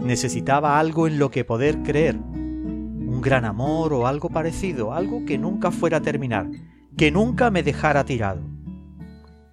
[0.00, 5.38] Necesitaba algo en lo que poder creer, un gran amor o algo parecido, algo que
[5.38, 6.48] nunca fuera a terminar,
[6.96, 8.42] que nunca me dejara tirado.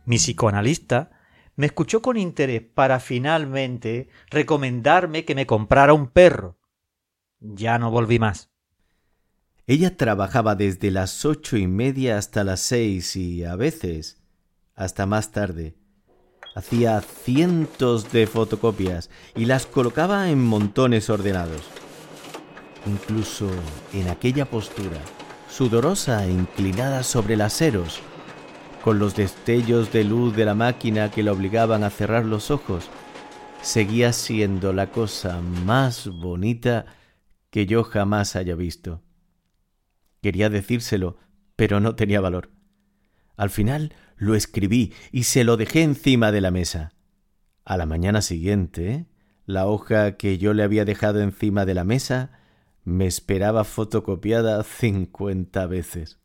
[0.05, 1.11] Mi psicoanalista
[1.55, 6.57] me escuchó con interés para finalmente recomendarme que me comprara un perro.
[7.39, 8.49] Ya no volví más.
[9.65, 14.21] Ella trabajaba desde las ocho y media hasta las seis y a veces
[14.75, 15.75] hasta más tarde.
[16.55, 21.61] Hacía cientos de fotocopias y las colocaba en montones ordenados.
[22.85, 23.49] Incluso
[23.93, 24.99] en aquella postura,
[25.49, 28.01] sudorosa e inclinada sobre las aseros,
[28.83, 32.89] con los destellos de luz de la máquina que la obligaban a cerrar los ojos,
[33.61, 36.85] seguía siendo la cosa más bonita
[37.49, 39.01] que yo jamás haya visto.
[40.21, 41.15] Quería decírselo,
[41.55, 42.51] pero no tenía valor.
[43.37, 46.91] Al final lo escribí y se lo dejé encima de la mesa.
[47.63, 49.05] A la mañana siguiente,
[49.45, 52.31] la hoja que yo le había dejado encima de la mesa
[52.83, 56.22] me esperaba fotocopiada cincuenta veces.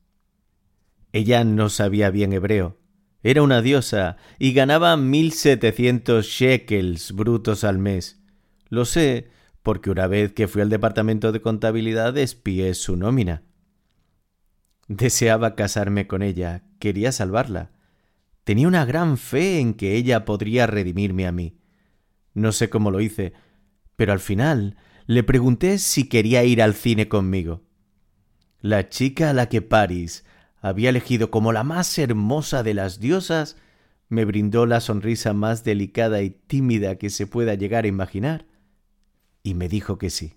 [1.13, 2.79] Ella no sabía bien hebreo.
[3.23, 8.21] Era una diosa y ganaba mil setecientos shekels brutos al mes.
[8.69, 9.31] Lo sé
[9.63, 13.43] porque una vez que fui al departamento de contabilidad espié su nómina.
[14.87, 17.73] Deseaba casarme con ella, quería salvarla.
[18.45, 21.59] Tenía una gran fe en que ella podría redimirme a mí.
[22.33, 23.35] No sé cómo lo hice,
[23.97, 24.77] pero al final
[25.07, 27.63] le pregunté si quería ir al cine conmigo.
[28.61, 30.25] La chica a la que Paris
[30.61, 33.57] había elegido como la más hermosa de las diosas,
[34.09, 38.47] me brindó la sonrisa más delicada y tímida que se pueda llegar a imaginar,
[39.43, 40.35] y me dijo que sí.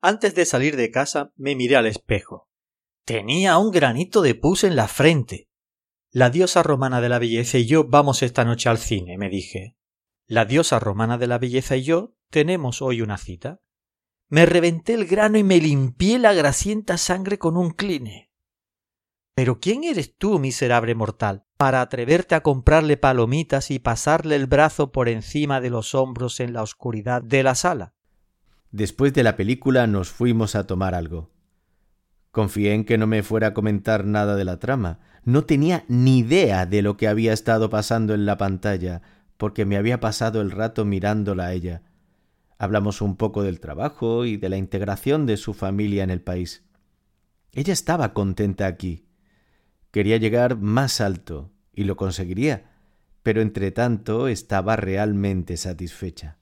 [0.00, 2.48] Antes de salir de casa me miré al espejo.
[3.04, 5.48] Tenía un granito de pus en la frente.
[6.10, 9.76] La diosa romana de la belleza y yo vamos esta noche al cine, me dije.
[10.26, 13.60] La diosa romana de la belleza y yo tenemos hoy una cita.
[14.28, 18.25] Me reventé el grano y me limpié la grasienta sangre con un cline.
[19.36, 24.92] Pero ¿quién eres tú, miserable mortal, para atreverte a comprarle palomitas y pasarle el brazo
[24.92, 27.92] por encima de los hombros en la oscuridad de la sala?
[28.70, 31.28] Después de la película nos fuimos a tomar algo.
[32.30, 35.00] Confié en que no me fuera a comentar nada de la trama.
[35.24, 39.02] No tenía ni idea de lo que había estado pasando en la pantalla,
[39.36, 41.82] porque me había pasado el rato mirándola a ella.
[42.56, 46.64] Hablamos un poco del trabajo y de la integración de su familia en el país.
[47.52, 49.05] Ella estaba contenta aquí,
[49.96, 52.70] Quería llegar más alto y lo conseguiría,
[53.22, 56.36] pero entre tanto estaba realmente satisfecha.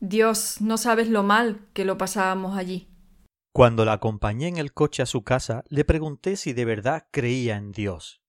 [0.00, 2.88] Dios, no sabes lo mal que lo pasábamos allí.
[3.52, 7.56] Cuando la acompañé en el coche a su casa, le pregunté si de verdad creía
[7.56, 8.22] en Dios.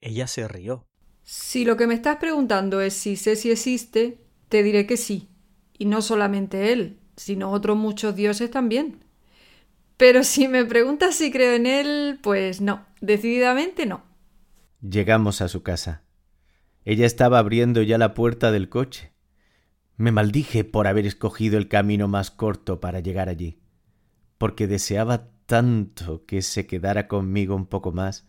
[0.00, 0.88] Ella se rió.
[1.22, 5.28] Si lo que me estás preguntando es si sé si existe, te diré que sí.
[5.76, 9.04] Y no solamente él, sino otros muchos dioses también.
[10.02, 14.02] Pero si me preguntas si creo en él, pues no, decididamente no.
[14.80, 16.02] Llegamos a su casa.
[16.84, 19.12] Ella estaba abriendo ya la puerta del coche.
[19.96, 23.60] Me maldije por haber escogido el camino más corto para llegar allí,
[24.38, 28.28] porque deseaba tanto que se quedara conmigo un poco más.